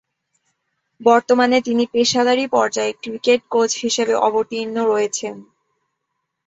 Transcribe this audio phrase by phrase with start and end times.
[1.01, 5.35] বর্তমানে তিনি পেশাদারী পর্যায়ে ক্রিকেট কোচ হিসেবে অবতীর্ণ রয়েছেন।